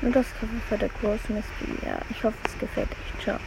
Und 0.00 0.14
das 0.14 0.26
Cover 0.38 0.52
für 0.68 0.78
der 0.78 0.88
großen 0.88 1.36
ist 1.36 1.48
Ja, 1.84 1.98
ich 2.10 2.22
hoffe, 2.22 2.36
es 2.44 2.58
gefällt 2.58 2.88
euch. 2.90 3.22
Ciao. 3.24 3.38